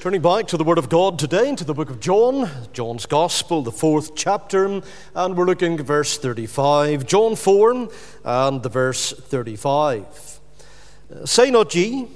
[0.00, 3.60] Turning back to the Word of God today, to the book of John, John's Gospel,
[3.60, 7.04] the fourth chapter, and we're looking at verse 35.
[7.04, 7.88] John 4
[8.24, 10.40] and the verse 35.
[11.14, 12.08] Uh, say not ye,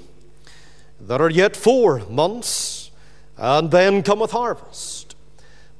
[0.99, 2.89] there are yet four months,
[3.37, 5.15] and then cometh harvest.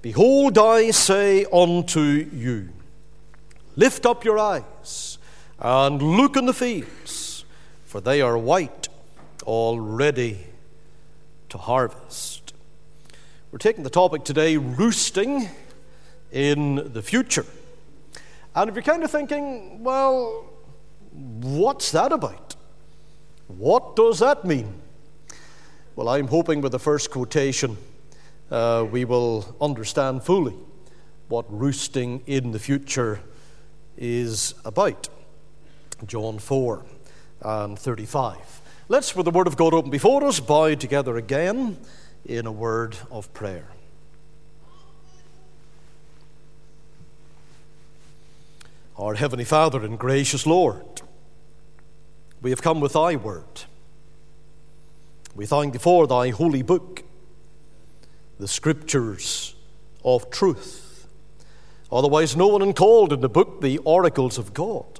[0.04, 2.70] Behold, I say unto you,
[3.76, 5.18] lift up your eyes
[5.58, 7.46] and look in the fields,
[7.84, 8.90] for they are white
[9.48, 10.50] already
[11.56, 12.54] to harvest.
[13.52, 15.50] We're taking the topic today roosting
[16.32, 17.46] in the future.
[18.54, 20.50] And if you're kind of thinking, well,
[21.12, 22.56] what's that about?
[23.48, 24.82] What does that mean?
[25.96, 27.78] Well, I'm hoping with the first quotation
[28.52, 30.56] uh, we will understand fully
[31.30, 33.22] what roosting in the future
[33.98, 35.08] is about.
[36.06, 36.86] John 4
[37.42, 38.62] and 35.
[38.88, 41.78] Let's, with the Word of God open before us, bow together again
[42.24, 43.68] in a word of prayer.
[48.96, 51.02] Our Heavenly Father and gracious Lord,
[52.44, 53.64] we have come with Thy Word.
[55.36, 57.04] We thank Thee for Thy holy book,
[58.40, 59.56] the Scriptures
[60.04, 61.08] of truth,
[61.92, 65.00] otherwise known and called in the book the oracles of God.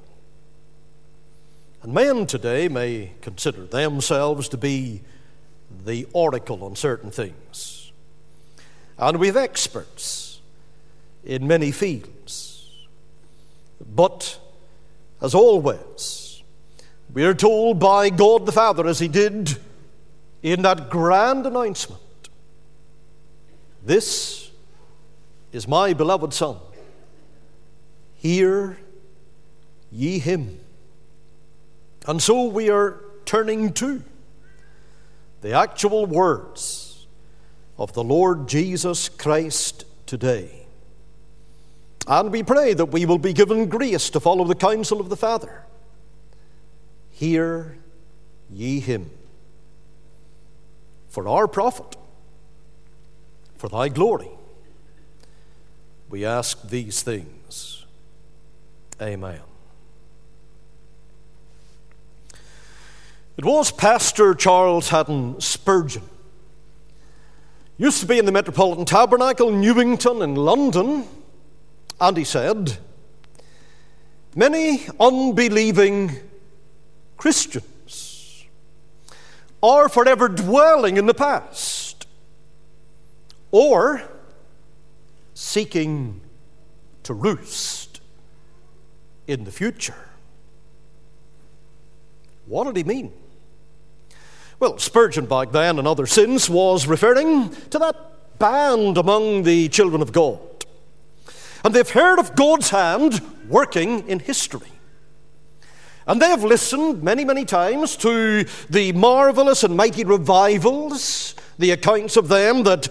[1.86, 5.02] And men today may consider themselves to be
[5.84, 7.92] the oracle on certain things.
[8.98, 10.40] And we have experts
[11.24, 12.88] in many fields.
[13.94, 14.40] But,
[15.22, 16.42] as always,
[17.14, 19.56] we are told by God the Father, as He did
[20.42, 22.02] in that grand announcement
[23.84, 24.50] This
[25.52, 26.56] is my beloved Son.
[28.16, 28.76] Hear
[29.92, 30.65] ye him.
[32.06, 34.02] And so we are turning to
[35.40, 37.06] the actual words
[37.78, 40.66] of the Lord Jesus Christ today.
[42.06, 45.16] And we pray that we will be given grace to follow the counsel of the
[45.16, 45.64] Father.
[47.10, 47.76] Hear
[48.50, 49.10] ye him.
[51.08, 51.96] For our profit,
[53.56, 54.30] for thy glory,
[56.08, 57.84] we ask these things.
[59.00, 59.40] Amen.
[63.36, 66.08] It was Pastor Charles Haddon Spurgeon.
[67.76, 71.06] Used to be in the Metropolitan Tabernacle, Newington, in London,
[72.00, 72.78] and he said,
[74.34, 76.12] Many unbelieving
[77.18, 78.46] Christians
[79.62, 82.06] are forever dwelling in the past
[83.50, 84.02] or
[85.34, 86.22] seeking
[87.02, 88.00] to roost
[89.26, 90.08] in the future.
[92.46, 93.12] What did he mean?
[94.58, 100.00] Well, Spurgeon back then and others since was referring to that band among the children
[100.00, 100.40] of God.
[101.64, 104.72] And they've heard of God's hand working in history.
[106.06, 112.16] And they have listened many, many times to the marvelous and mighty revivals, the accounts
[112.16, 112.88] of them that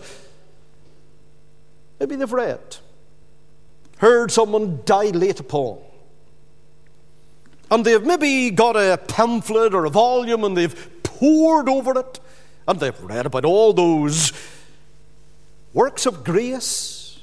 [2.00, 2.78] maybe they've read,
[3.98, 5.80] heard someone dilate upon.
[7.72, 10.90] And they've maybe got a pamphlet or a volume and they've
[11.20, 12.20] pored over it
[12.68, 14.34] and they've read about all those
[15.74, 17.20] works of grace,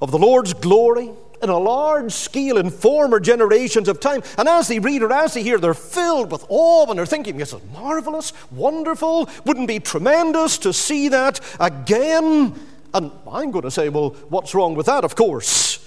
[0.00, 1.10] of the Lord's glory,
[1.42, 4.22] in a large scale in former generations of time.
[4.38, 7.36] And as they read or as they hear, they're filled with awe and they're thinking,
[7.36, 12.54] this is marvelous, wonderful, wouldn't be tremendous to see that again.
[12.94, 15.02] And I'm going to say, well, what's wrong with that?
[15.02, 15.80] Of course.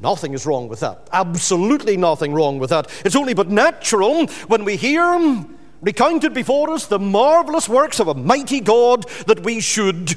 [0.00, 1.08] Nothing is wrong with that.
[1.12, 2.90] Absolutely nothing wrong with that.
[3.04, 5.14] It's only but natural when we hear
[5.86, 10.16] recounted before us the marvelous works of a mighty God that we should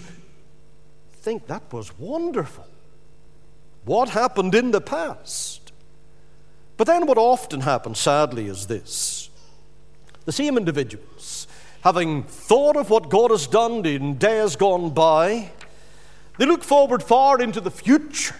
[1.22, 2.66] think that was wonderful.
[3.86, 5.72] What happened in the past?
[6.76, 9.30] But then, what often happens, sadly, is this
[10.26, 11.48] the same individuals,
[11.82, 15.52] having thought of what God has done in days gone by,
[16.40, 18.36] they look forward far into the future,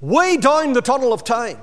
[0.00, 1.58] way down the tunnel of time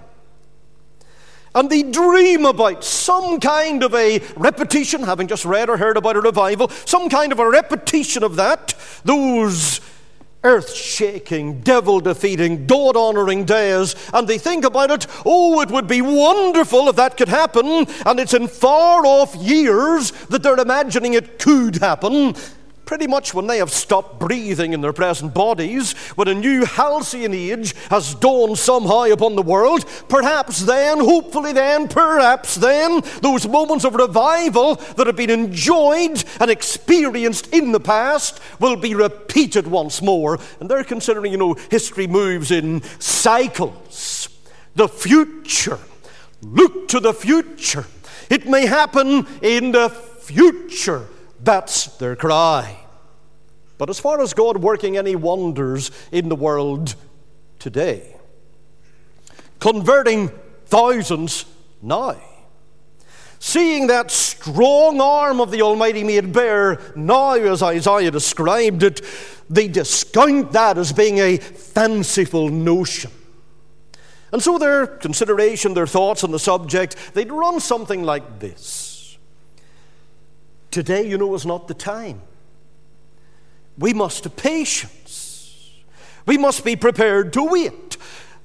[1.55, 6.17] and they dream about some kind of a repetition, having just read or heard about
[6.17, 9.79] a revival, some kind of a repetition of that, those
[10.43, 15.87] earth shaking, devil defeating, God honoring days, and they think about it, oh, it would
[15.87, 17.65] be wonderful if that could happen,
[18.05, 22.35] and it's in far off years that they're imagining it could happen.
[22.85, 27.33] Pretty much when they have stopped breathing in their present bodies, when a new halcyon
[27.33, 33.85] age has dawned somehow upon the world, perhaps then, hopefully then, perhaps then, those moments
[33.85, 40.01] of revival that have been enjoyed and experienced in the past will be repeated once
[40.01, 40.39] more.
[40.59, 44.29] And they're considering, you know, history moves in cycles.
[44.75, 45.79] The future.
[46.41, 47.85] Look to the future.
[48.29, 51.07] It may happen in the future.
[51.45, 52.75] That's their cry.
[53.77, 56.95] But as far as God working any wonders in the world
[57.59, 58.15] today,
[59.59, 60.31] converting
[60.65, 61.45] thousands
[61.83, 62.19] now,
[63.37, 69.01] seeing that strong arm of the Almighty made bare now, as Isaiah described it,
[69.47, 73.11] they discount that as being a fanciful notion.
[74.31, 78.84] And so their consideration, their thoughts on the subject, they'd run something like this.
[80.75, 82.21] Today, you know, is not the time.
[83.77, 85.71] We must have patience.
[86.25, 87.95] We must be prepared to wait.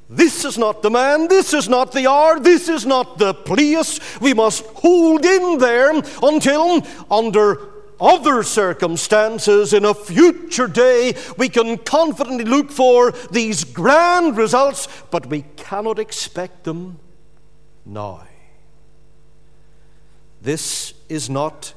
[0.09, 3.99] This is not the man, this is not the hour, this is not the place.
[4.21, 5.91] We must hold in there
[6.23, 7.69] until, under
[8.00, 15.26] other circumstances, in a future day, we can confidently look for these grand results, but
[15.26, 17.00] we cannot expect them
[17.85, 18.25] now.
[20.41, 21.75] This is not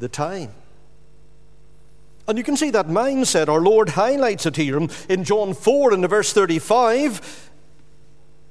[0.00, 0.52] the time.
[2.26, 3.48] And you can see that mindset.
[3.48, 7.50] Our Lord highlights it here in John 4 in the verse 35.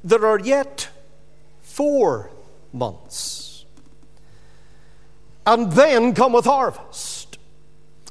[0.03, 0.89] There are yet
[1.61, 2.29] four
[2.71, 3.65] months.
[5.45, 7.37] And then cometh harvest.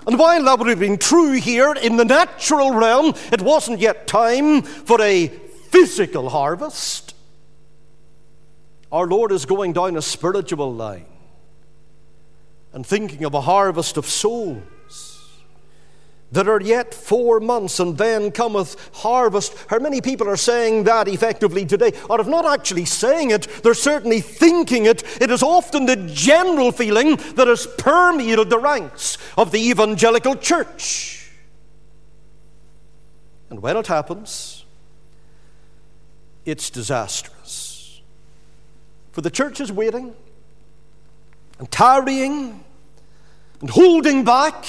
[0.07, 4.07] And while that would have been true here in the natural realm, it wasn't yet
[4.07, 7.15] time for a physical harvest.
[8.91, 11.05] Our Lord is going down a spiritual line
[12.79, 14.63] and thinking of a harvest of souls.
[16.31, 19.57] There are yet four months, and then cometh harvest.
[19.67, 21.93] How many people are saying that effectively today?
[22.09, 25.03] Or if not actually saying it, they're certainly thinking it.
[25.21, 31.33] It is often the general feeling that has permeated the ranks of the evangelical church.
[33.51, 34.65] And when it happens,
[36.45, 38.01] it's disastrous.
[39.11, 40.15] For the church is waiting
[41.59, 42.65] and tarrying
[43.61, 44.65] and holding back,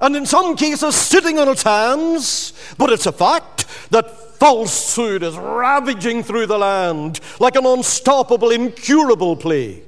[0.00, 2.52] and in some cases sitting on its hands.
[2.76, 9.36] But it's a fact that falsehood is ravaging through the land like an unstoppable, incurable
[9.36, 9.84] plague.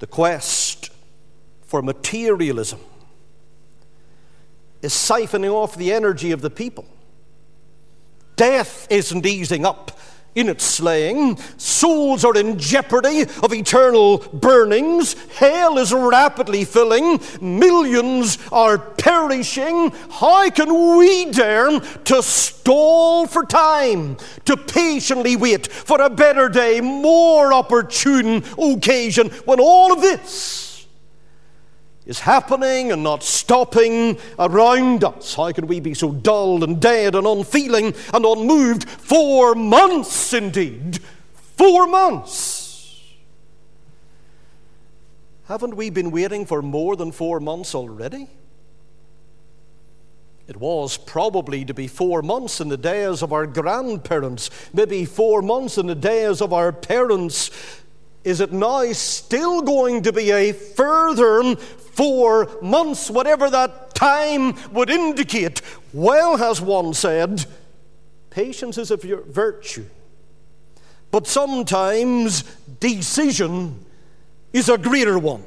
[0.00, 0.90] The quest
[1.62, 2.80] for materialism
[4.82, 6.84] is siphoning off the energy of the people.
[8.36, 9.98] Death isn't easing up
[10.34, 11.36] in its slaying.
[11.56, 15.14] Souls are in jeopardy of eternal burnings.
[15.36, 17.20] Hell is rapidly filling.
[17.40, 19.90] Millions are perishing.
[20.10, 26.80] How can we dare to stall for time, to patiently wait for a better day,
[26.80, 30.71] more opportune occasion when all of this
[32.06, 35.34] is happening and not stopping around us.
[35.34, 38.88] How can we be so dull and dead and unfeeling and unmoved?
[38.88, 40.98] Four months indeed.
[41.56, 43.00] Four months.
[45.46, 48.28] Haven't we been waiting for more than four months already?
[50.48, 55.40] It was probably to be four months in the days of our grandparents, maybe four
[55.40, 57.50] months in the days of our parents.
[58.24, 61.56] Is it now still going to be a further
[61.92, 65.62] four months, whatever that time would indicate.
[65.92, 67.44] Well, has one said,
[68.30, 69.86] patience is a virtue.
[71.10, 72.42] But sometimes
[72.80, 73.84] decision
[74.52, 75.44] is a greater one.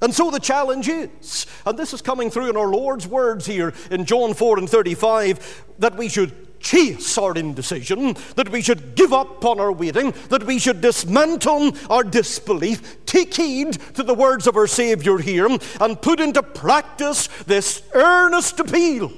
[0.00, 3.74] And so the challenge is, and this is coming through in our Lord's words here
[3.90, 9.12] in John 4 and 35, that we should chase our indecision, that we should give
[9.12, 14.46] up on our waiting, that we should dismantle our disbelief, take heed to the words
[14.46, 15.48] of our Savior here,
[15.80, 19.12] and put into practice this earnest appeal.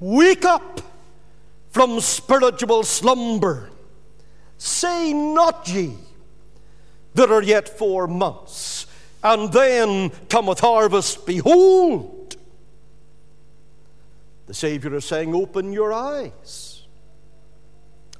[0.00, 0.80] Wake up
[1.70, 3.70] from spiritual slumber.
[4.58, 5.94] Say not ye,
[7.14, 8.86] there are yet four months,
[9.22, 11.26] and then cometh harvest.
[11.26, 12.15] Behold,
[14.46, 16.76] the Savior is saying, Open your eyes.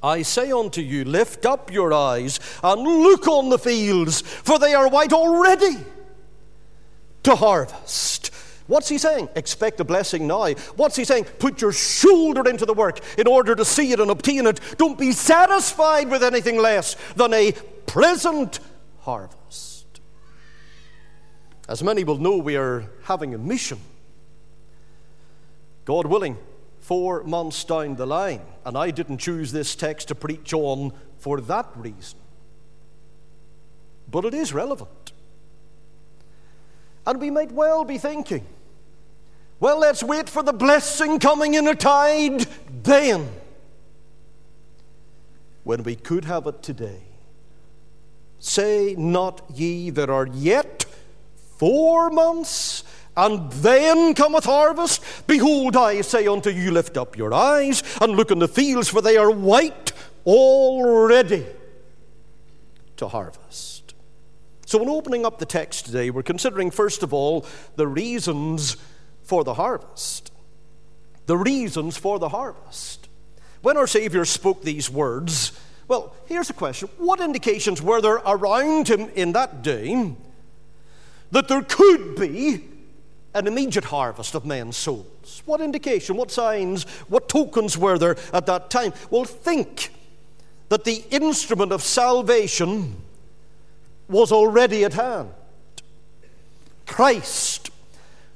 [0.02, 4.74] I say unto you, lift up your eyes and look on the fields, for they
[4.74, 5.78] are white already
[7.22, 8.30] to harvest.
[8.66, 9.28] What's he saying?
[9.36, 10.52] Expect a blessing now.
[10.74, 11.24] What's he saying?
[11.38, 14.60] Put your shoulder into the work in order to see it and obtain it.
[14.76, 17.52] Don't be satisfied with anything less than a
[17.86, 18.58] present
[19.00, 20.00] harvest.
[21.68, 23.78] As many will know, we are having a mission.
[25.86, 26.36] God willing,
[26.80, 28.42] four months down the line.
[28.66, 32.18] And I didn't choose this text to preach on for that reason.
[34.10, 35.12] But it is relevant.
[37.06, 38.44] And we might well be thinking,
[39.60, 42.46] well, let's wait for the blessing coming in a tide
[42.82, 43.30] then,
[45.64, 47.02] when we could have it today.
[48.38, 50.84] Say not ye that are yet
[51.56, 52.84] four months,
[53.16, 55.02] and then cometh harvest?
[55.26, 59.00] Behold, I say unto you, lift up your eyes and look in the fields, for
[59.00, 59.92] they are white
[60.26, 61.46] already
[62.96, 63.94] to harvest.
[64.66, 67.46] So, in opening up the text today, we're considering, first of all,
[67.76, 68.76] the reasons
[69.22, 70.32] for the harvest.
[71.26, 73.08] The reasons for the harvest.
[73.62, 75.52] When our Savior spoke these words,
[75.88, 80.14] well, here's a question What indications were there around him in that day
[81.30, 82.62] that there could be
[83.36, 85.42] an immediate harvest of men's souls?
[85.44, 88.92] What indication, what signs, what tokens were there at that time?
[89.10, 89.92] Well, think
[90.68, 92.96] that the instrument of salvation
[94.08, 95.30] was already at hand.
[96.86, 97.70] Christ,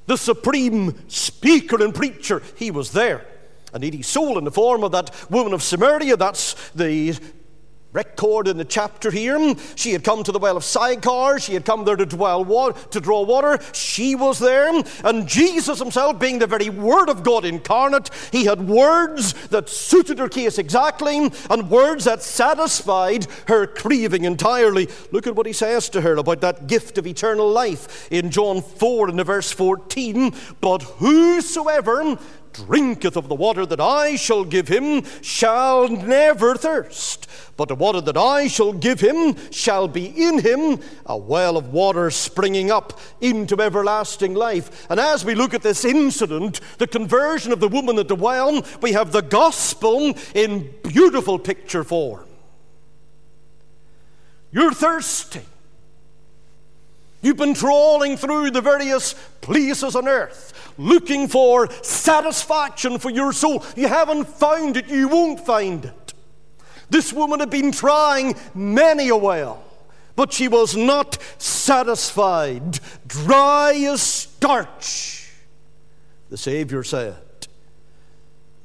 [0.05, 3.25] the supreme speaker and preacher, he was there.
[3.73, 7.17] A needy soul in the form of that woman of Samaria, that's the
[7.93, 9.55] record in the chapter here.
[9.75, 11.39] She had come to the well of Sychar.
[11.39, 13.59] She had come there to, dwell to draw water.
[13.73, 14.71] She was there.
[15.03, 20.19] And Jesus himself, being the very Word of God incarnate, he had words that suited
[20.19, 24.87] her case exactly and words that satisfied her craving entirely.
[25.11, 28.61] Look at what he says to her about that gift of eternal life in John
[28.61, 30.33] 4 in the verse 14.
[30.59, 32.17] But whosoever
[32.53, 37.27] drinketh of the water that I shall give him shall never thirst.
[37.57, 41.73] But the water that I shall give him shall be in him a well of
[41.73, 44.87] water springing up into everlasting life.
[44.89, 48.65] And as we look at this incident, the conversion of the woman at the well,
[48.81, 52.27] we have the gospel in beautiful picture form.
[54.51, 55.45] You're thirsty.
[57.21, 63.63] You've been trawling through the various places on earth looking for satisfaction for your soul.
[63.75, 66.13] You haven't found it, you won't find it.
[66.89, 69.63] This woman had been trying many a well,
[70.15, 75.31] but she was not satisfied, dry as starch.
[76.29, 77.15] The Savior said,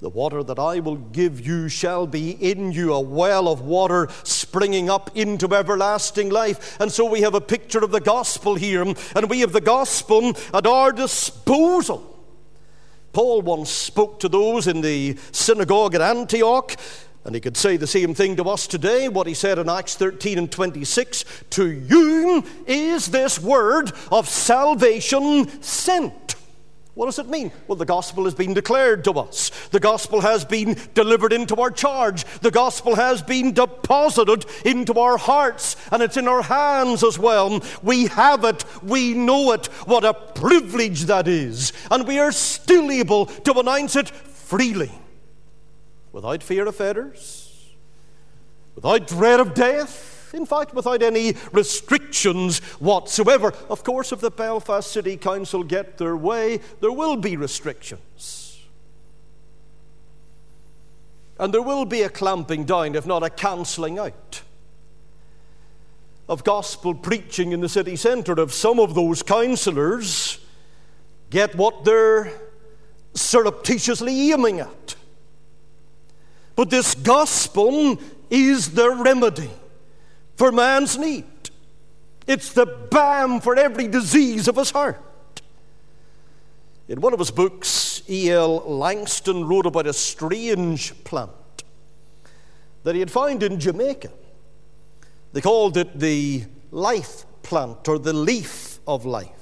[0.07, 4.07] the water that I will give you shall be in you, a well of water
[4.23, 6.81] springing up into everlasting life.
[6.81, 10.37] And so we have a picture of the gospel here, and we have the gospel
[10.55, 12.25] at our disposal.
[13.13, 16.77] Paul once spoke to those in the synagogue at Antioch,
[17.25, 19.97] and he could say the same thing to us today, what he said in Acts
[19.97, 26.36] 13 and 26 To you is this word of salvation sent.
[26.97, 27.53] What does it mean?
[27.69, 29.51] Well, the gospel has been declared to us.
[29.69, 32.25] The gospel has been delivered into our charge.
[32.41, 37.63] The gospel has been deposited into our hearts, and it's in our hands as well.
[37.83, 38.65] We have it.
[38.83, 39.67] We know it.
[39.85, 41.75] What a privilege that is.
[41.91, 44.91] And we are still able to announce it freely,
[46.13, 47.75] without fear of fetters,
[48.75, 53.53] without dread of death in fact, without any restrictions whatsoever.
[53.71, 58.61] Of course, if the Belfast City Council get their way, there will be restrictions.
[61.39, 64.43] And there will be a clamping down, if not a cancelling out,
[66.29, 70.39] of gospel preaching in the city centre if some of those councillors
[71.31, 72.33] get what they're
[73.15, 74.97] surreptitiously aiming at.
[76.57, 77.99] But this gospel
[78.31, 79.51] is the remedy
[80.37, 81.25] for man's need.
[82.27, 85.03] It's the balm for every disease of his heart.
[86.89, 88.59] In one of his books, E.L.
[88.61, 91.31] Langston wrote about a strange plant
[92.85, 94.11] that he had found in Jamaica.
[95.33, 99.36] They called it the life plant or the leaf of life.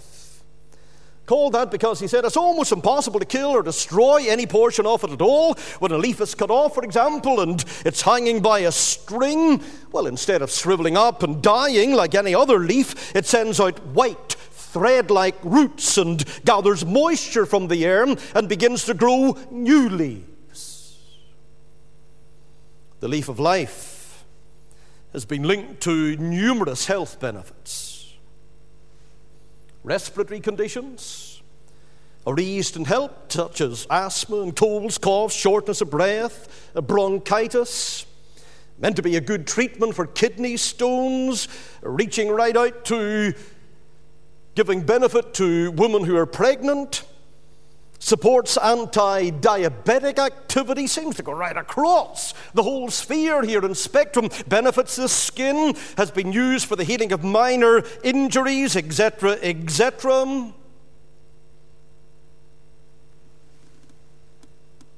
[1.26, 5.04] Called that because he said it's almost impossible to kill or destroy any portion of
[5.04, 5.54] it at all.
[5.78, 10.06] When a leaf is cut off, for example, and it's hanging by a string, well,
[10.06, 15.10] instead of shriveling up and dying like any other leaf, it sends out white, thread
[15.10, 18.04] like roots and gathers moisture from the air
[18.34, 20.98] and begins to grow new leaves.
[23.00, 24.24] The leaf of life
[25.14, 27.93] has been linked to numerous health benefits
[29.84, 31.42] respiratory conditions
[32.26, 38.06] are eased and helped, such as asthma and colds, coughs, shortness of breath, bronchitis.
[38.78, 41.46] Meant to be a good treatment for kidney stones,
[41.82, 43.34] reaching right out to
[44.54, 47.04] giving benefit to women who are pregnant,
[48.04, 54.28] supports anti diabetic activity, seems to go right across the whole sphere here in spectrum,
[54.46, 60.52] benefits the skin, has been used for the healing of minor injuries, etc., etc.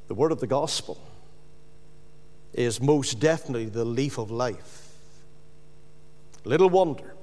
[0.08, 0.98] The word of the gospel
[2.52, 4.82] is most definitely the leaf of life.
[6.44, 7.15] Little wonder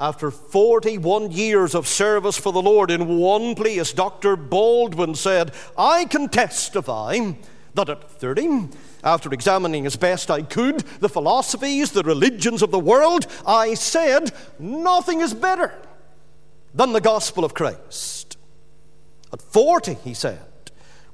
[0.00, 4.34] after 41 years of service for the Lord in one place, Dr.
[4.34, 7.32] Baldwin said, I can testify
[7.74, 8.70] that at 30,
[9.04, 14.32] after examining as best I could the philosophies, the religions of the world, I said,
[14.58, 15.74] nothing is better
[16.74, 18.38] than the gospel of Christ.
[19.32, 20.38] At 40, he said,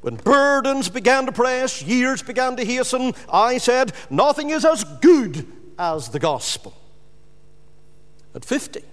[0.00, 5.46] when burdens began to press, years began to hasten, I said, nothing is as good
[5.76, 6.72] as the gospel
[8.36, 8.84] at 50.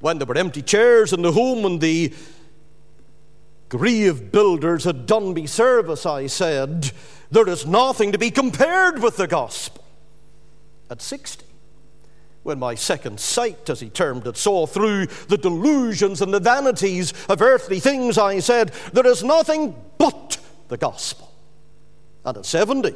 [0.00, 2.12] When there were empty chairs in the home and the
[3.68, 6.90] grave builders had done me service, I said,
[7.30, 9.84] There is nothing to be compared with the gospel.
[10.90, 11.44] At 60,
[12.42, 17.12] when my second sight, as he termed it, saw through the delusions and the vanities
[17.28, 21.30] of earthly things, I said, There is nothing but the gospel.
[22.24, 22.94] And at 70,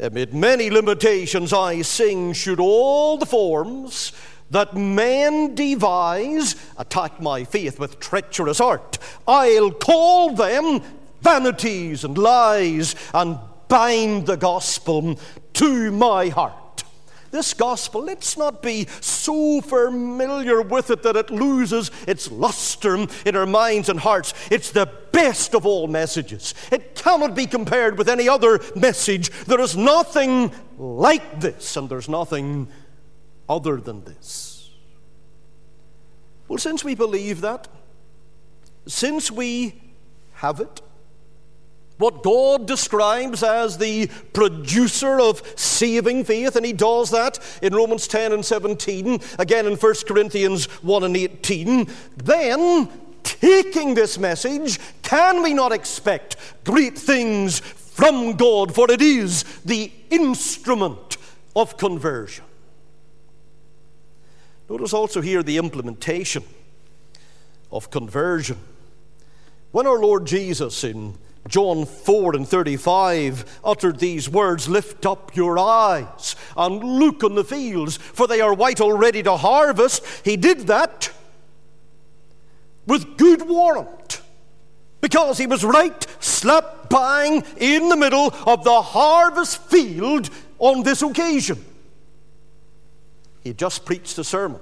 [0.00, 4.12] amid many limitations, I sing, Should all the forms
[4.50, 8.98] that man devise attack my faith with treacherous art.
[9.26, 10.82] I'll call them
[11.22, 13.38] vanities and lies and
[13.68, 15.18] bind the gospel
[15.54, 16.54] to my heart.
[17.30, 23.36] This gospel, let's not be so familiar with it that it loses its luster in
[23.36, 24.34] our minds and hearts.
[24.50, 26.54] It's the best of all messages.
[26.72, 29.30] It cannot be compared with any other message.
[29.44, 32.68] There is nothing like this, and there's nothing
[33.48, 34.70] other than this.
[36.48, 37.68] Well, since we believe that,
[38.86, 39.80] since we
[40.34, 40.80] have it,
[42.00, 48.08] what God describes as the producer of saving faith, and He does that in Romans
[48.08, 52.88] 10 and 17, again in 1 Corinthians 1 and 18, then
[53.22, 58.74] taking this message, can we not expect great things from God?
[58.74, 61.18] For it is the instrument
[61.54, 62.44] of conversion.
[64.68, 66.44] Notice also here the implementation
[67.70, 68.56] of conversion.
[69.72, 75.58] When our Lord Jesus in John 4 and 35 uttered these words Lift up your
[75.58, 80.04] eyes and look on the fields, for they are white already to harvest.
[80.24, 81.10] He did that
[82.86, 84.20] with good warrant
[85.00, 91.02] because he was right slap bang in the middle of the harvest field on this
[91.02, 91.64] occasion.
[93.42, 94.60] He just preached a sermon.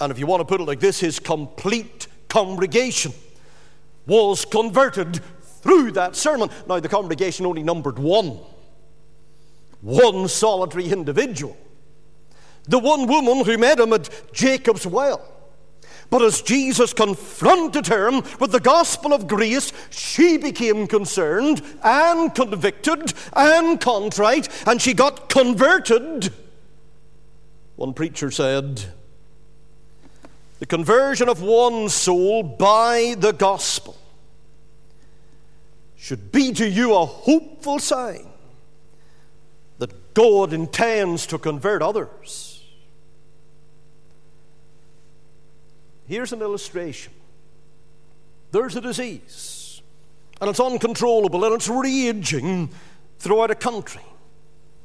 [0.00, 3.12] And if you want to put it like this, his complete congregation
[4.10, 5.20] was converted
[5.62, 6.50] through that sermon.
[6.68, 8.40] Now, the congregation only numbered one,
[9.82, 11.56] one solitary individual,
[12.66, 15.24] the one woman who met him at Jacob's well.
[16.10, 23.12] But as Jesus confronted her with the gospel of grace, she became concerned and convicted
[23.32, 26.32] and contrite, and she got converted.
[27.76, 28.86] One preacher said,
[30.58, 33.96] The conversion of one soul by the gospel
[36.00, 38.26] should be to you a hopeful sign
[39.78, 42.64] that God intends to convert others.
[46.08, 47.12] Here's an illustration
[48.50, 49.82] there's a disease,
[50.40, 52.70] and it's uncontrollable, and it's raging
[53.18, 54.02] throughout a country.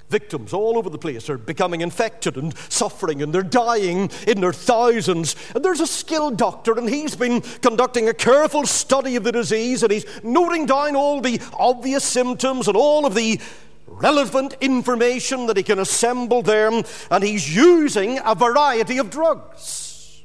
[0.10, 4.54] Victims all over the place are becoming infected and suffering, and they're dying in their
[4.54, 5.36] thousands.
[5.56, 9.82] And there's a skilled doctor, and he's been conducting a careful study of the disease,
[9.82, 13.40] and he's noting down all the obvious symptoms and all of the
[13.88, 16.72] relevant information that he can assemble there,
[17.10, 20.24] and he's using a variety of drugs.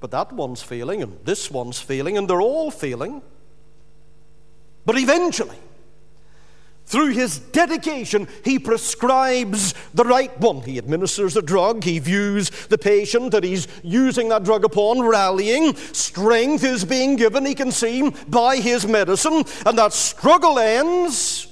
[0.00, 3.22] But that one's failing, and this one's failing, and they're all failing.
[4.84, 5.56] But eventually,
[6.88, 10.62] through his dedication, he prescribes the right one.
[10.62, 11.84] He administers a drug.
[11.84, 15.76] He views the patient that he's using that drug upon rallying.
[15.76, 19.44] Strength is being given, he can see, by his medicine.
[19.66, 21.48] And that struggle ends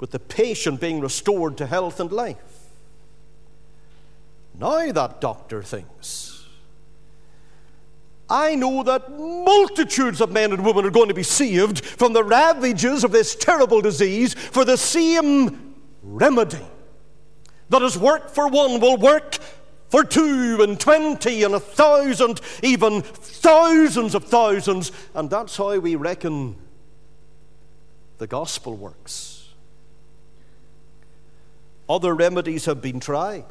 [0.00, 2.36] with the patient being restored to health and life.
[4.58, 6.37] Now that doctor thinks,
[8.30, 12.22] I know that multitudes of men and women are going to be saved from the
[12.22, 16.64] ravages of this terrible disease for the same remedy
[17.70, 19.38] that has worked for one will work
[19.88, 24.92] for two and twenty and a thousand, even thousands of thousands.
[25.14, 26.56] And that's how we reckon
[28.18, 29.48] the gospel works.
[31.88, 33.46] Other remedies have been tried,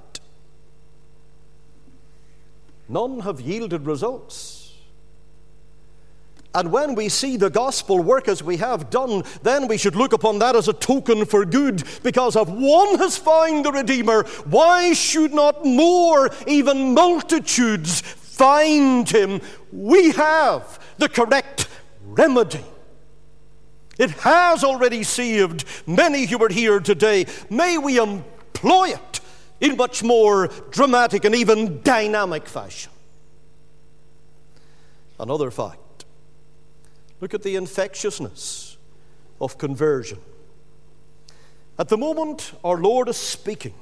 [2.88, 4.57] none have yielded results.
[6.56, 10.14] And when we see the gospel work as we have done, then we should look
[10.14, 14.94] upon that as a token for good, because if one has found the Redeemer, why
[14.94, 19.42] should not more, even multitudes, find him?
[19.72, 21.68] We have the correct
[22.04, 22.66] remedy.
[24.00, 27.26] It has already saved many who are here today.
[27.50, 29.20] May we employ it
[29.60, 32.92] in much more dramatic and even dynamic fashion.
[35.20, 35.80] Another fact
[37.19, 38.77] Look at the infectiousness
[39.41, 40.19] of conversion.
[41.80, 43.73] At the moment, our Lord is speaking.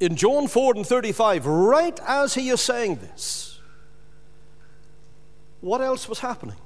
[0.00, 3.60] In John 4 and 35, right as he is saying this,
[5.60, 6.56] what else was happening?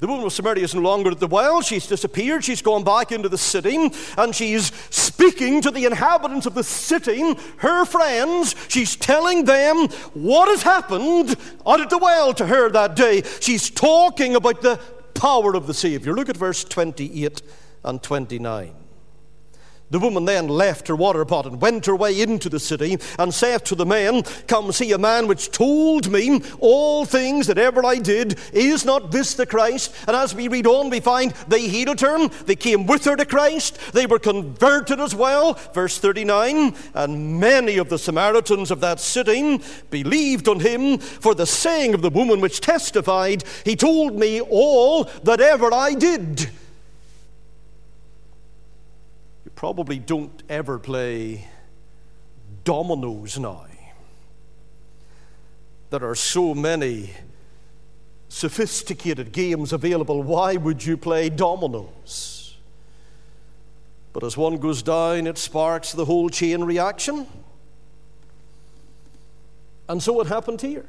[0.00, 1.60] The woman of Samaria is no longer at the well.
[1.60, 2.42] She's disappeared.
[2.42, 7.34] She's gone back into the city and she's speaking to the inhabitants of the city,
[7.58, 8.54] her friends.
[8.68, 11.36] She's telling them what has happened
[11.66, 13.22] out at the well to her that day.
[13.40, 14.80] She's talking about the
[15.12, 16.14] power of the Savior.
[16.14, 17.42] Look at verse 28
[17.84, 18.79] and 29.
[19.90, 23.34] The woman then left her water pot and went her way into the city and
[23.34, 27.84] saith to the men, Come see a man which told me all things that ever
[27.84, 28.38] I did.
[28.52, 29.92] Is not this the Christ?
[30.06, 32.28] And as we read on, we find they heeded her.
[32.28, 33.78] They came with her to Christ.
[33.92, 35.54] They were converted as well.
[35.74, 41.46] Verse 39 And many of the Samaritans of that city believed on him for the
[41.46, 46.50] saying of the woman which testified, He told me all that ever I did
[49.60, 51.46] probably don't ever play
[52.64, 53.66] dominoes now.
[55.90, 57.10] There are so many
[58.30, 60.22] sophisticated games available.
[60.22, 62.56] Why would you play dominoes?
[64.14, 67.26] But as one goes down, it sparks the whole chain reaction.
[69.90, 70.88] And so it happened here.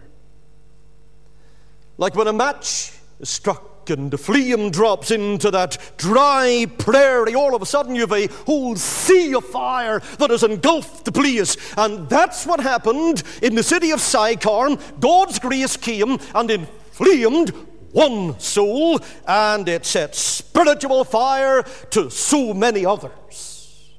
[1.97, 7.55] Like when a match is struck and the flame drops into that dry prairie, all
[7.55, 11.55] of a sudden you have a whole sea of fire that has engulfed the place.
[11.77, 14.77] And that's what happened in the city of Sychar.
[14.99, 17.49] God's grace came and inflamed
[17.91, 23.91] one soul, and it set spiritual fire to so many others.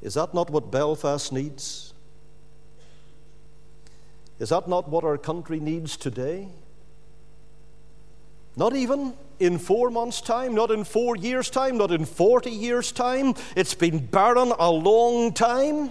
[0.00, 1.92] Is that not what Belfast needs?
[4.38, 6.48] Is that not what our country needs today?
[8.56, 12.90] Not even in four months' time, not in four years' time, not in 40 years'
[12.90, 13.34] time.
[13.54, 15.90] It's been barren a long time.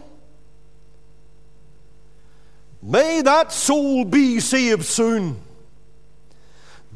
[2.81, 5.41] May that soul be saved soon.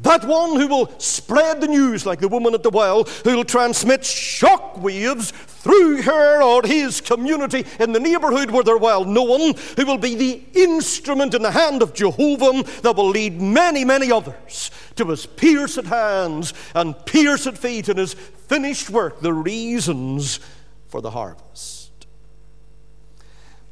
[0.02, 3.44] That one who will spread the news like the woman at the well, who will
[3.44, 9.54] transmit shock waves through her or his community in the neighborhood where they're well known,
[9.76, 14.10] who will be the instrument in the hand of Jehovah that will lead many, many
[14.10, 20.40] others to his pierced hands and pierced feet and his finished work, the reasons
[20.88, 22.06] for the harvest.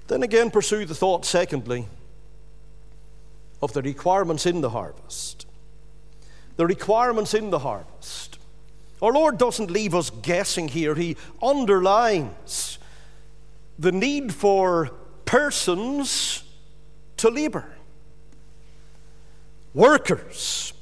[0.08, 1.86] Then again, pursue the thought, secondly,
[3.60, 5.46] of the requirements in the harvest.
[6.56, 8.37] The requirements in the harvest.
[9.00, 12.78] Our Lord doesn't leave us guessing here, He underlines
[13.78, 14.90] the need for
[15.24, 16.42] persons
[17.18, 17.66] to labor.
[19.74, 20.72] Workers.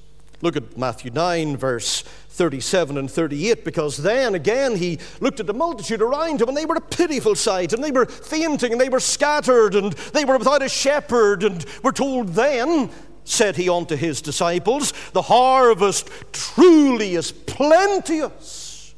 [0.43, 5.55] Look at Matthew 9, verse 37 and 38, because then again he looked at the
[5.55, 8.91] multitude around him, and they were a pitiful sight, and they were fainting, and they
[8.91, 11.43] were scattered, and they were without a shepherd.
[11.43, 12.91] And we're told then
[13.27, 18.95] said he unto his disciples, The harvest truly is plenteous.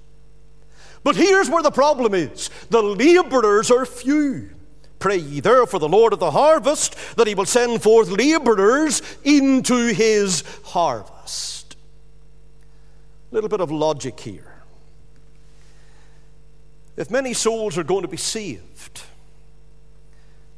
[1.03, 4.51] But here's where the problem is the laborers are few.
[4.99, 9.93] Pray ye therefore the Lord of the harvest that he will send forth laborers into
[9.95, 11.77] his harvest.
[13.31, 14.63] A little bit of logic here.
[16.97, 19.03] If many souls are going to be saved,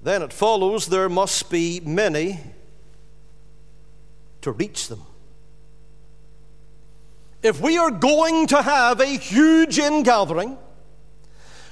[0.03, 2.41] then it follows there must be many
[4.43, 5.03] to reach them.
[7.43, 10.59] If we are going to have a huge ingathering,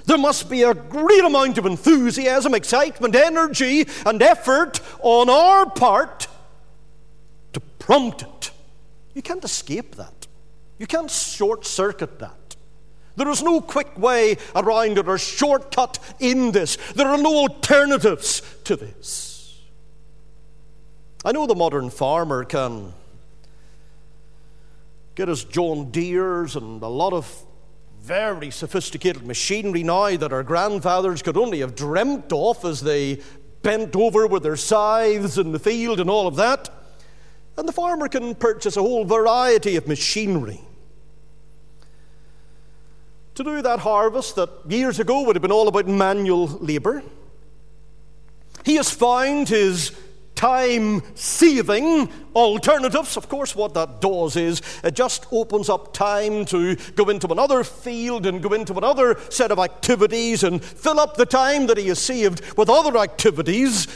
[0.07, 6.27] there must be a great amount of enthusiasm, excitement, energy, and effort on our part
[7.53, 8.51] to prompt it.
[9.13, 10.27] You can't escape that.
[10.79, 12.57] You can't short circuit that.
[13.17, 16.79] There is no quick way around it or shortcut in this.
[16.95, 19.28] There are no alternatives to this.
[21.29, 22.95] I know the modern farmer can
[25.15, 27.45] get his John Deeres and a lot of
[28.01, 33.21] very sophisticated machinery now that our grandfathers could only have dreamt of as they
[33.61, 36.71] bent over with their scythes in the field and all of that.
[37.59, 40.63] And the farmer can purchase a whole variety of machinery
[43.35, 47.03] to do that harvest that years ago would have been all about manual labor.
[48.65, 49.93] He has found his
[50.39, 53.17] time saving alternatives.
[53.17, 57.65] Of course, what that does is it just opens up time to go into another
[57.65, 61.89] field and go into another set of activities and fill up the time that he
[61.89, 63.89] has saved with other activities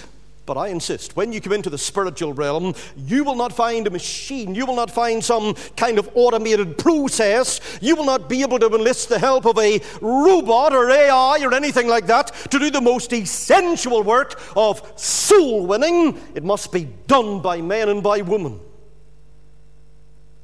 [0.44, 3.90] but I insist, when you come into the spiritual realm, you will not find a
[3.90, 4.54] machine.
[4.56, 7.60] You will not find some kind of automated process.
[7.80, 11.54] You will not be able to enlist the help of a robot or AI or
[11.54, 16.20] anything like that to do the most essential work of soul winning.
[16.34, 18.58] It must be done by men and by women.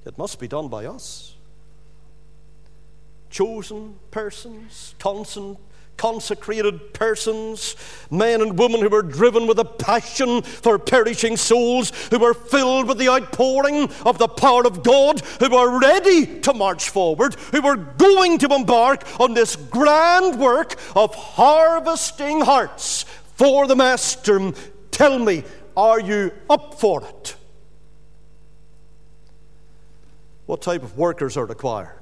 [0.06, 1.34] It must be done by us.
[3.30, 5.58] Chosen persons, constant
[5.98, 7.76] consecrated persons,
[8.10, 12.88] men and women who were driven with a passion for perishing souls, who were filled
[12.88, 17.60] with the outpouring of the power of God, who were ready to march forward, who
[17.60, 24.52] were going to embark on this grand work of harvesting hearts for the Master.
[24.90, 25.44] Tell me,
[25.76, 27.36] are you up for it?
[30.46, 31.98] What type of workers are required?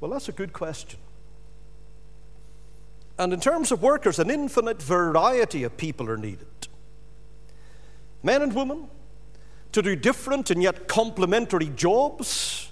[0.00, 0.98] Well, that's a good question.
[3.18, 6.46] And in terms of workers, an infinite variety of people are needed
[8.22, 8.88] men and women
[9.72, 12.70] to do different and yet complementary jobs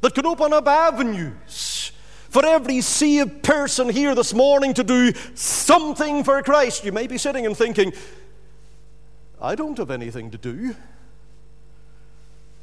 [0.00, 1.92] that could open up avenues
[2.28, 6.84] for every saved person here this morning to do something for Christ.
[6.84, 7.92] You may be sitting and thinking,
[9.40, 10.74] I don't have anything to do.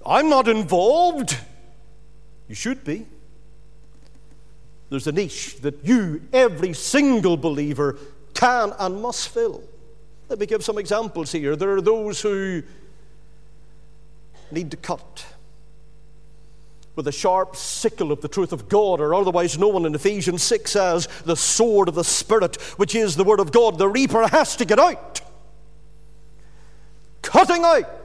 [0.06, 1.38] I'm not involved.
[2.48, 3.06] You should be
[4.92, 7.98] there's a niche that you, every single believer,
[8.34, 9.64] can and must fill.
[10.28, 11.56] Let me give some examples here.
[11.56, 12.62] There are those who
[14.52, 15.26] need to cut
[16.98, 20.76] with a sharp sickle of the truth of God, or otherwise known in Ephesians 6
[20.76, 23.78] as the sword of the Spirit, which is the Word of God.
[23.78, 25.22] The reaper has to get out,
[27.22, 28.01] cutting out,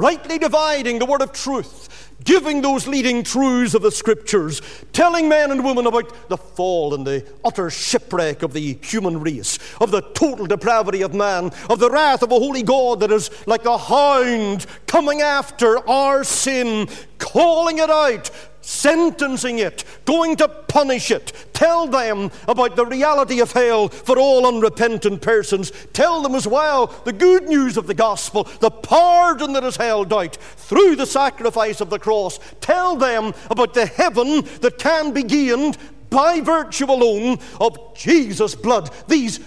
[0.00, 4.60] rightly dividing the Word of truth giving those leading truths of the scriptures,
[4.92, 9.58] telling men and women about the fall and the utter shipwreck of the human race,
[9.80, 13.30] of the total depravity of man, of the wrath of a holy God that is
[13.46, 18.30] like a hound coming after our sin, calling it out,
[18.60, 21.32] sentencing it, going to punish it.
[21.52, 25.72] Tell them about the reality of hell for all unrepentant persons.
[25.92, 30.12] Tell them as well the good news of the gospel, the pardon that is held
[30.12, 32.38] out through the sacrifice of the cross.
[32.60, 35.78] Tell them about the heaven that can be gained
[36.10, 38.90] by virtue alone of Jesus' blood.
[39.06, 39.40] These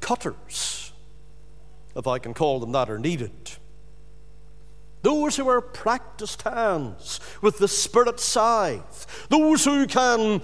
[0.00, 0.92] cutters,
[1.94, 3.32] if I can call them that, are needed.
[5.02, 9.26] Those who are practiced hands with the Spirit scythe.
[9.28, 10.40] Those who can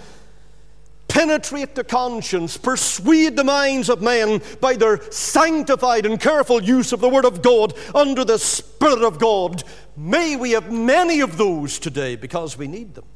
[1.06, 7.00] penetrate the conscience, persuade the minds of men by their sanctified and careful use of
[7.00, 9.64] the Word of God under the Spirit of God.
[9.96, 13.06] May we have many of those today because we need them.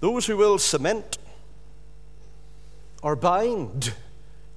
[0.00, 1.18] Those who will cement
[3.02, 3.94] or bind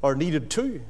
[0.01, 0.81] are needed too.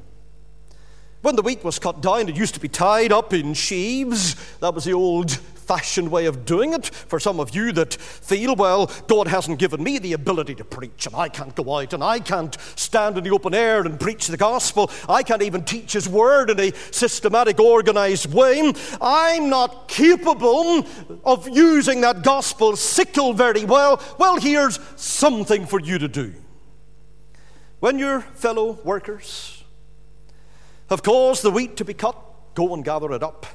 [1.21, 4.36] When the wheat was cut down, it used to be tied up in sheaves.
[4.60, 6.86] That was the old fashioned way of doing it.
[6.86, 11.06] For some of you that feel, well, God hasn't given me the ability to preach,
[11.06, 14.27] and I can't go out and I can't stand in the open air and preach
[14.27, 14.89] the gospel.
[15.10, 18.71] I can't even teach His word in a systematic, organized way.
[19.01, 20.86] I'm not capable
[21.25, 24.01] of using that gospel sickle very well.
[24.17, 26.34] Well, here's something for you to do.
[27.80, 29.57] When your fellow workers,
[30.89, 32.15] have caused the wheat to be cut,
[32.56, 33.45] go and gather it up.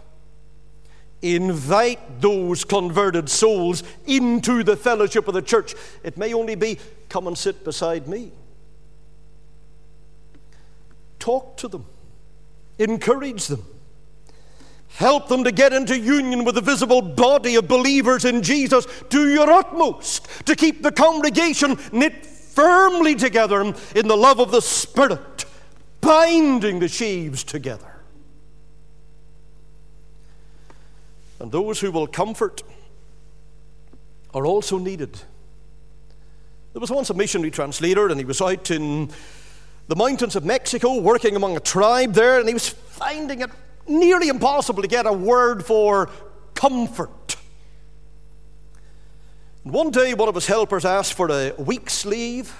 [1.22, 5.74] Invite those converted souls into the fellowship of the church.
[6.02, 8.32] It may only be, come and sit beside me.
[11.20, 11.86] Talk to them,
[12.80, 13.64] encourage them,
[14.88, 18.86] help them to get into union with the visible body of believers in Jesus.
[19.08, 23.60] Do your utmost to keep the congregation knit firmly together
[23.94, 25.44] in the love of the Spirit
[26.02, 28.00] binding the sheaves together.
[31.40, 32.62] And those who will comfort
[34.34, 35.18] are also needed.
[36.72, 39.10] There was once a missionary translator, and he was out in
[39.88, 43.50] the mountains of Mexico working among a tribe there, and he was finding it
[43.86, 46.08] nearly impossible to get a word for
[46.54, 47.36] comfort.
[49.64, 52.54] And One day, one of his helpers asked for a week's leave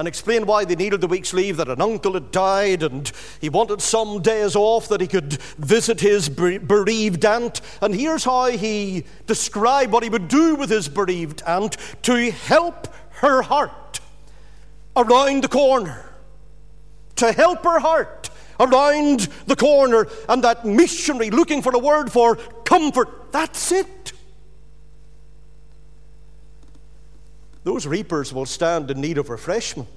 [0.00, 3.50] and explained why they needed the week's leave that an uncle had died and he
[3.50, 7.60] wanted some days off that he could visit his bereaved aunt.
[7.82, 12.88] And here's how he described what he would do with his bereaved aunt to help
[13.16, 14.00] her heart
[14.96, 16.10] around the corner.
[17.16, 20.06] To help her heart around the corner.
[20.30, 23.99] And that missionary looking for a word for comfort, that's it.
[27.64, 29.88] Those reapers will stand in need of refreshment.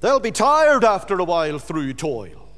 [0.00, 2.48] They'll be tired after a while through toil.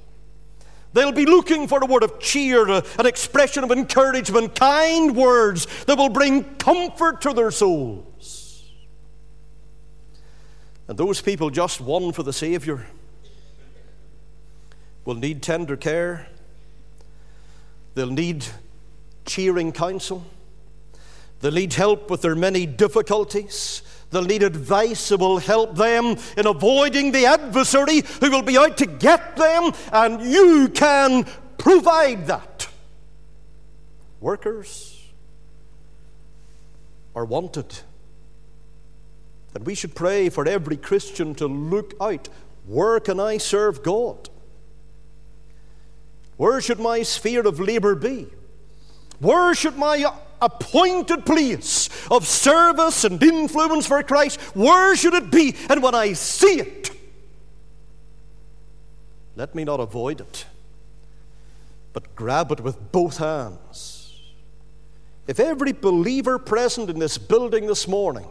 [0.93, 5.99] They'll be looking for a word of cheer, an expression of encouragement, kind words that
[5.99, 8.65] will bring comfort to their souls.
[10.89, 12.87] And those people just won for the Savior
[15.05, 16.27] will need tender care,
[17.95, 18.45] they'll need
[19.25, 20.27] cheering counsel.
[21.41, 23.83] They'll need help with their many difficulties.
[24.11, 28.79] They'll need advice that will help them in avoiding the adversary who will be out
[28.79, 31.27] to get them, and you can
[31.59, 32.69] provide that.
[34.21, 35.11] Workers
[37.15, 37.81] are wanted.
[39.55, 42.29] And we should pray for every Christian to look out
[42.67, 44.29] where can I serve God?
[46.37, 48.29] Where should my sphere of labor be?
[49.19, 50.05] Where should my
[50.41, 55.55] appointed place of service and influence for Christ, where should it be?
[55.69, 56.91] And when I see it,
[59.37, 60.47] let me not avoid it,
[61.93, 64.21] but grab it with both hands.
[65.29, 68.27] If every believer present in this building this morning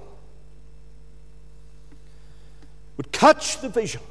[2.98, 4.02] would catch the vision,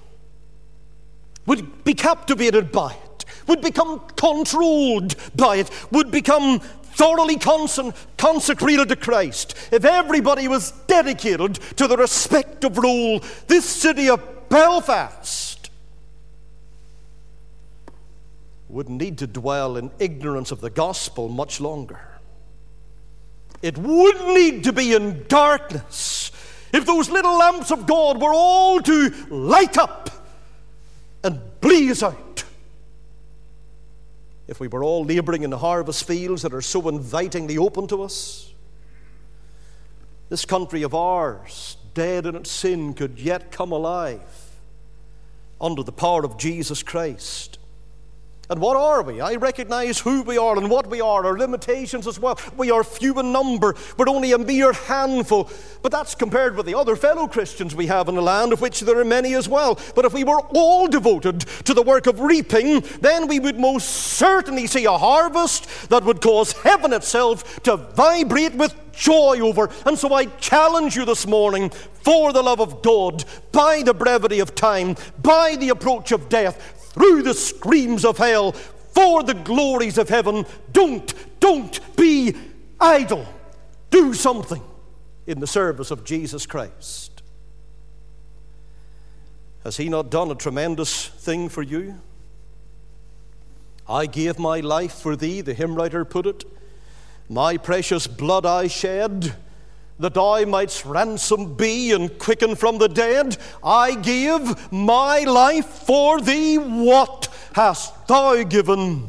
[1.45, 6.61] would be captivated by it, would become controlled by it, would become
[6.97, 14.49] thoroughly consecrated to Christ, if everybody was dedicated to the respective rule, this city of
[14.49, 15.71] Belfast
[18.69, 22.01] would need to dwell in ignorance of the gospel much longer.
[23.61, 26.33] It would need to be in darkness
[26.73, 30.11] if those little lamps of God were all to light up
[31.23, 32.26] and blaze out
[34.49, 38.03] if we were all laboring in the harvest fields that are so invitingly open to
[38.03, 38.55] us,
[40.29, 44.21] this country of ours, dead in its sin, could yet come alive
[45.61, 47.56] under the power of Jesus Christ.
[48.49, 49.21] And what are we?
[49.21, 52.39] I recognize who we are and what we are, our limitations as well.
[52.57, 55.51] We are few in number, we're only a mere handful.
[55.83, 58.81] But that's compared with the other fellow Christians we have in the land, of which
[58.81, 59.79] there are many as well.
[59.95, 63.89] But if we were all devoted to the work of reaping, then we would most
[63.89, 69.71] certainly see a harvest that would cause heaven itself to vibrate with joy over.
[69.85, 74.39] And so I challenge you this morning, for the love of God, by the brevity
[74.39, 79.99] of time, by the approach of death, through the screams of hell for the glories
[79.99, 80.47] of heaven.
[80.73, 82.35] Don't, don't be
[82.81, 83.27] idle.
[83.91, 84.63] Do something
[85.27, 87.23] in the service of Jesus Christ.
[89.65, 92.01] Has He not done a tremendous thing for you?
[93.89, 96.45] I gave my life for thee, the hymn writer put it.
[97.29, 99.37] My precious blood I shed
[99.99, 103.39] that I mightst ransom be and quicken from the dead.
[103.63, 106.57] I give my life for thee.
[106.57, 109.09] What hast thou given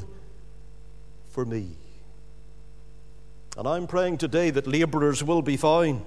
[1.27, 1.77] for me?
[3.57, 6.03] And I'm praying today that laborers will be found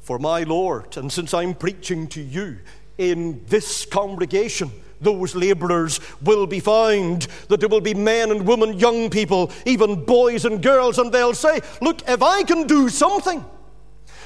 [0.00, 0.96] for my Lord.
[0.96, 2.58] And since I'm preaching to you
[2.98, 4.70] in this congregation,
[5.04, 7.28] those laborers will be found.
[7.48, 11.34] That there will be men and women, young people, even boys and girls, and they'll
[11.34, 13.44] say, Look, if I can do something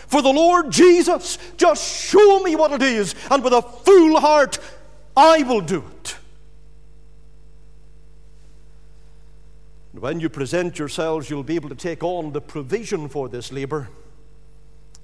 [0.09, 4.59] for the Lord Jesus, just show me what it is, and with a full heart,
[5.17, 6.17] I will do it.
[9.93, 13.89] When you present yourselves, you'll be able to take on the provision for this labor.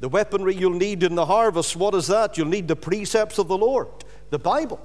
[0.00, 2.38] The weaponry you'll need in the harvest, what is that?
[2.38, 3.88] You'll need the precepts of the Lord,
[4.30, 4.80] the Bible.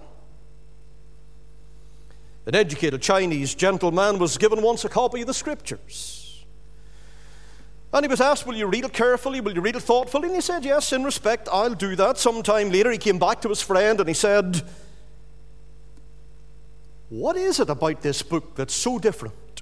[2.50, 6.44] An educated Chinese gentleman was given once a copy of the scriptures.
[7.94, 9.40] And he was asked, Will you read it carefully?
[9.40, 10.30] Will you read it thoughtfully?
[10.30, 12.18] And he said, Yes, in respect, I'll do that.
[12.18, 14.64] Sometime later, he came back to his friend and he said,
[17.10, 19.62] What is it about this book that's so different?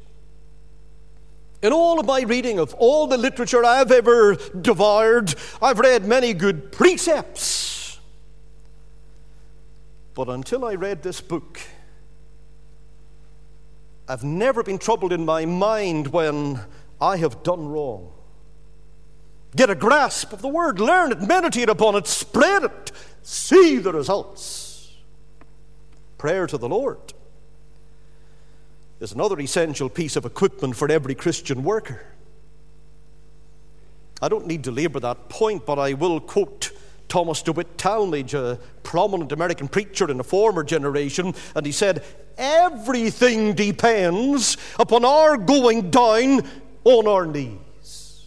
[1.62, 6.34] In all of my reading of all the literature I've ever devoured, I've read many
[6.34, 8.00] good precepts.
[10.14, 11.60] But until I read this book,
[14.08, 16.62] I've never been troubled in my mind when
[17.02, 18.14] I have done wrong.
[19.56, 22.92] Get a grasp of the word, learn it, meditate upon it, spread it,
[23.22, 24.96] see the results.
[26.18, 27.14] Prayer to the Lord
[29.00, 32.02] is another essential piece of equipment for every Christian worker.
[34.22, 36.72] I don't need to labor that point, but I will quote
[37.08, 42.04] Thomas DeWitt Talmage, a prominent American preacher in a former generation, and he said,
[42.38, 46.48] Everything depends upon our going down
[46.84, 48.26] on our knees.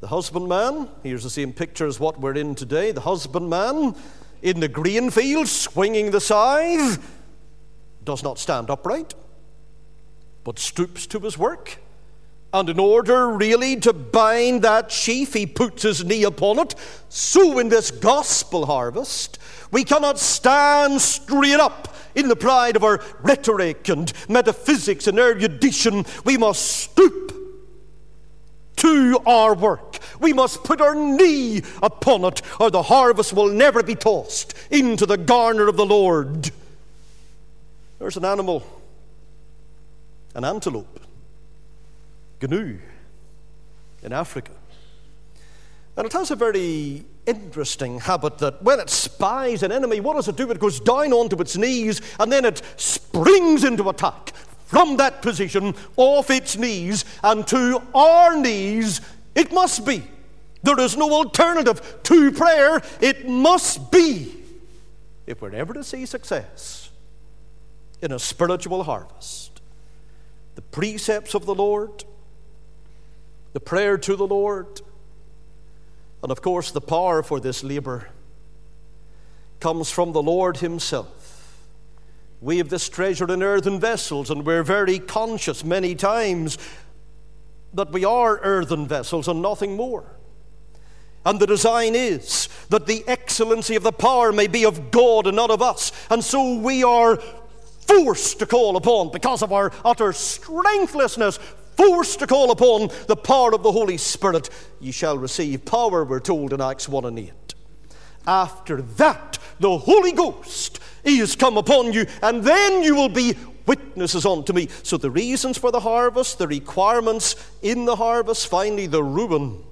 [0.00, 2.92] The husbandman, here's the same picture as what we're in today.
[2.92, 3.94] The husbandman
[4.42, 6.98] in the grain field swinging the scythe
[8.04, 9.14] does not stand upright,
[10.44, 11.78] but stoops to his work.
[12.54, 16.76] And in order really to bind that sheaf, he puts his knee upon it.
[17.08, 19.40] So, in this gospel harvest,
[19.72, 26.06] we cannot stand straight up in the pride of our rhetoric and metaphysics and erudition.
[26.24, 27.32] We must stoop
[28.76, 29.98] to our work.
[30.20, 35.06] We must put our knee upon it, or the harvest will never be tossed into
[35.06, 36.52] the garner of the Lord.
[37.98, 38.62] There's an animal,
[40.36, 41.00] an antelope,
[42.48, 42.78] gnu,
[44.02, 44.52] in Africa.
[45.96, 50.28] And it has a very interesting habit that when it spies an enemy, what does
[50.28, 50.50] it do?
[50.50, 54.34] It goes down onto its knees and then it springs into attack
[54.66, 59.00] from that position, off its knees, and to our knees
[59.34, 60.02] it must be.
[60.62, 62.82] There is no alternative to prayer.
[63.00, 64.34] It must be
[65.26, 66.90] if we're ever to see success
[68.02, 69.60] in a spiritual harvest.
[70.54, 72.04] The precepts of the Lord,
[73.54, 74.82] the prayer to the Lord,
[76.22, 78.08] and of course, the power for this labor
[79.60, 81.66] comes from the Lord Himself.
[82.40, 86.58] We have this treasure in earthen vessels, and we're very conscious many times
[87.72, 90.04] that we are earthen vessels and nothing more.
[91.24, 95.36] And the design is that the excellency of the power may be of God and
[95.36, 95.92] not of us.
[96.10, 97.16] And so we are
[97.86, 101.38] forced to call upon because of our utter strengthlessness,
[101.76, 104.50] forced to call upon the power of the Holy Spirit.
[104.80, 107.54] Ye shall receive power, we're told in Acts 1 and 8.
[108.26, 113.34] After that, the Holy Ghost is come upon you, and then you will be
[113.66, 114.68] witnesses unto me.
[114.82, 119.62] So, the reasons for the harvest, the requirements in the harvest, finally, the ruin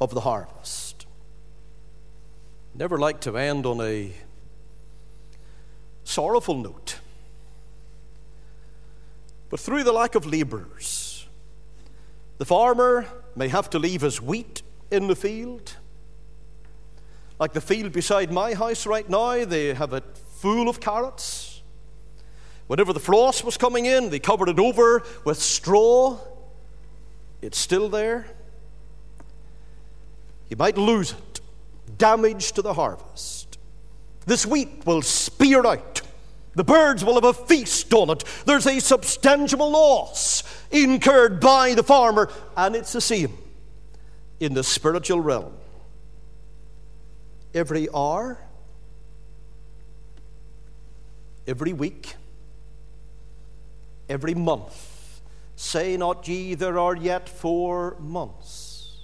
[0.00, 1.06] of the harvest.
[2.74, 4.12] Never like to end on a
[6.04, 6.98] sorrowful note.
[9.48, 11.09] But through the lack of labourers,
[12.40, 13.04] the farmer
[13.36, 15.76] may have to leave his wheat in the field.
[17.38, 20.04] Like the field beside my house right now, they have it
[20.38, 21.60] full of carrots.
[22.66, 26.18] Whenever the frost was coming in, they covered it over with straw.
[27.42, 28.24] It's still there.
[30.48, 31.40] You might lose it,
[31.98, 33.58] damage to the harvest.
[34.24, 36.00] This wheat will spear out
[36.54, 38.24] the birds will have a feast on it.
[38.44, 43.36] There's a substantial loss incurred by the farmer, and it's the same
[44.40, 45.52] in the spiritual realm.
[47.54, 48.38] Every hour,
[51.46, 52.14] every week,
[54.08, 55.20] every month,
[55.56, 58.98] say not ye, there are yet four months.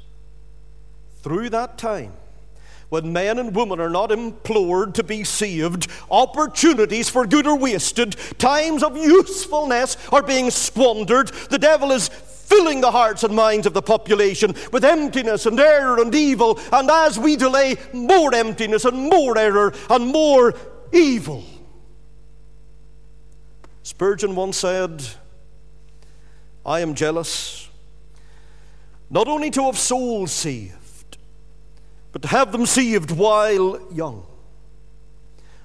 [1.23, 2.13] Through that time,
[2.89, 8.17] when men and women are not implored to be saved, opportunities for good are wasted,
[8.39, 13.75] times of usefulness are being squandered, the devil is filling the hearts and minds of
[13.75, 18.97] the population with emptiness and error and evil, and as we delay, more emptiness and
[18.97, 20.55] more error and more
[20.93, 21.45] evil.
[23.83, 25.05] Spurgeon once said,
[26.65, 27.69] I am jealous
[29.09, 30.86] not only to have souls saved,
[32.17, 34.25] but to have them saved while young.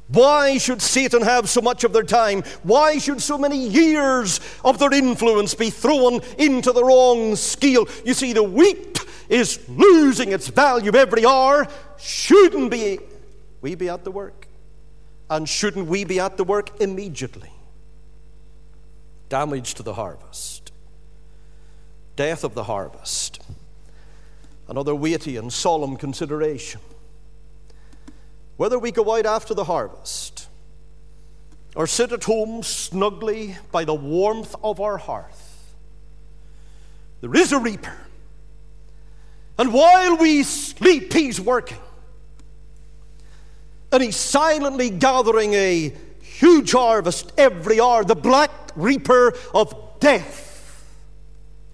[0.10, 2.43] Why should Satan have so much of their time?
[2.64, 7.88] Why should so many years of their influence be thrown into the wrong scale?
[8.04, 8.99] You see, the wheat
[9.30, 11.70] is losing its value every hour.
[11.97, 12.99] Shouldn't be
[13.62, 14.45] we be at the work?
[15.30, 17.54] And shouldn't we be at the work immediately?
[19.30, 20.74] Damage to the harvest,
[22.18, 23.40] death of the harvest
[24.72, 26.80] another weighty and solemn consideration.
[28.55, 30.47] Whether we go out after the harvest
[31.76, 35.76] or sit at home snugly by the warmth of our hearth,
[37.19, 37.95] There is a reaper.
[39.59, 41.78] And while we sleep, he's working.
[43.91, 50.84] And he's silently gathering a huge harvest every hour, the black reaper of death.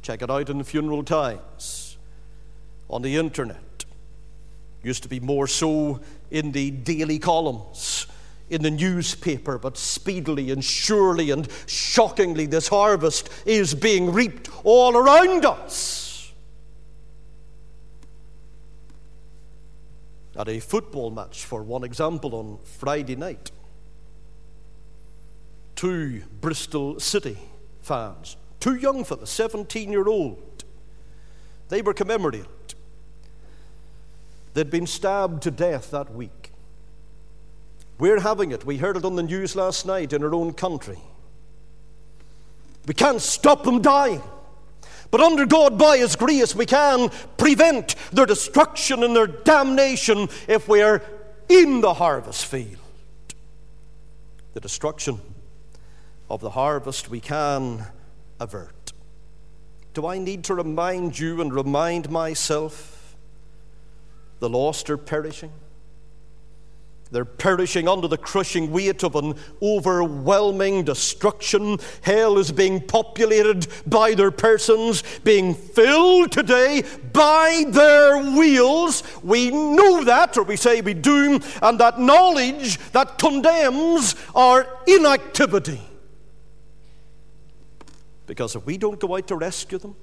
[0.01, 1.86] Check it out in funeral times
[2.89, 3.85] on the internet.
[4.83, 5.99] Used to be more so
[6.31, 8.07] in the daily columns
[8.49, 14.95] in the newspaper, but speedily and surely and shockingly, this harvest is being reaped all
[14.95, 16.31] around us.
[20.35, 23.51] At a football match, for one example, on Friday night,
[25.75, 27.37] two Bristol City
[27.81, 30.63] fans, two young fellas, 17 year old,
[31.69, 32.45] they were commemorated.
[34.57, 36.51] They'd been stabbed to death that week.
[37.99, 38.65] We're having it.
[38.65, 40.97] We heard it on the news last night in our own country.
[42.87, 44.23] We can't stop them dying.
[45.11, 50.67] But under God, by His grace, we can prevent their destruction and their damnation if
[50.67, 51.03] we're
[51.47, 52.79] in the harvest field.
[54.55, 55.21] The destruction
[56.31, 57.85] of the harvest we can
[58.39, 58.91] avert.
[59.93, 62.96] Do I need to remind you and remind myself
[64.39, 65.51] the lost are perishing?
[67.11, 71.77] They're perishing under the crushing weight of an overwhelming destruction.
[72.01, 76.83] Hell is being populated by their persons, being filled today
[77.13, 79.03] by their wheels.
[79.23, 85.81] We know that, or we say we do, and that knowledge that condemns our inactivity.
[88.25, 89.95] Because if we don't go out to rescue them,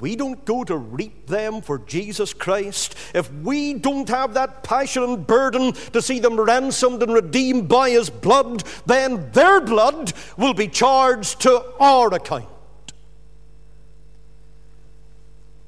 [0.00, 5.02] we don't go to reap them for Jesus Christ, if we don't have that passion
[5.02, 10.54] and burden to see them ransomed and redeemed by His blood, then their blood will
[10.54, 12.48] be charged to our account.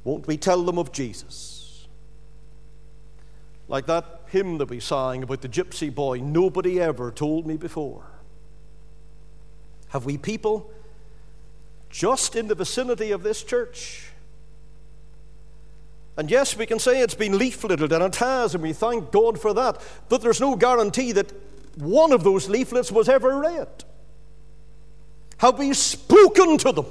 [0.04, 1.86] Won't we tell them of Jesus?
[3.68, 8.06] Like that hymn that we sang about the gypsy boy, nobody ever told me before.
[9.88, 10.70] Have we people
[11.97, 14.07] just in the vicinity of this church
[16.16, 19.38] and yes, we can say it's been leafleted, and it has, and we thank God
[19.38, 19.82] for that.
[20.09, 21.30] But there's no guarantee that
[21.76, 23.84] one of those leaflets was ever read.
[25.38, 26.86] Have we spoken to them?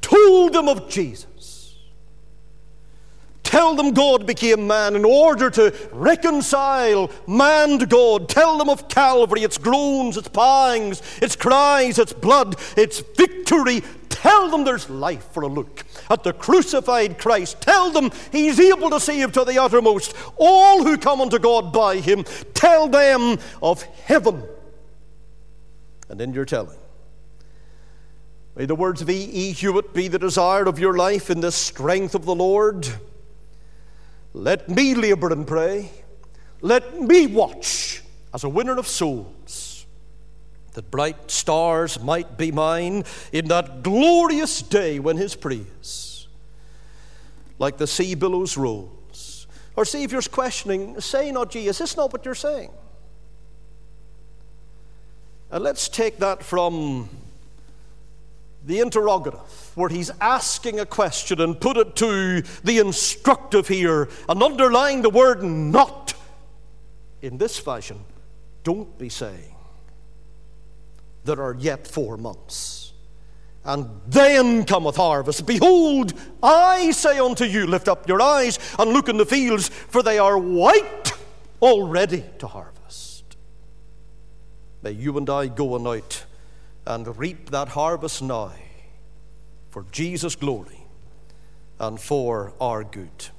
[0.00, 1.26] Told them of Jesus?
[3.54, 8.28] Tell them God became man in order to reconcile man to God.
[8.28, 14.50] Tell them of Calvary, its groans, its pangs, its cries, its blood, its victory Tell
[14.50, 17.60] them there's life for a look at the crucified Christ.
[17.60, 21.98] Tell them he's able to save to the uttermost all who come unto God by
[21.98, 22.24] him.
[22.54, 24.42] Tell them of heaven.
[26.08, 26.78] And in your telling,
[28.56, 29.28] may the words of E.
[29.30, 29.52] E.
[29.52, 32.88] Hewitt be the desire of your life in the strength of the Lord.
[34.34, 35.90] Let me labor and pray.
[36.60, 38.02] Let me watch
[38.34, 39.86] as a winner of souls
[40.72, 46.26] that bright stars might be mine in that glorious day when his praise,
[47.60, 49.46] like the sea billows rolls.
[49.76, 52.70] Our Saviour's questioning, say not ye, is this not what you're saying?
[55.50, 57.08] And let's take that from
[58.64, 64.42] the interrogative, where he's asking a question and put it to the instructive here and
[64.42, 66.14] underlying the word not
[67.22, 68.04] in this fashion.
[68.62, 69.54] Don't be saying
[71.24, 72.92] there are yet four months.
[73.66, 75.46] And then cometh harvest.
[75.46, 76.12] Behold,
[76.42, 80.18] I say unto you, lift up your eyes and look in the fields, for they
[80.18, 81.12] are white
[81.62, 83.36] already to harvest.
[84.82, 86.26] May you and I go on out
[86.86, 88.52] and reap that harvest now
[89.74, 90.86] for Jesus' glory
[91.80, 93.33] and for our good.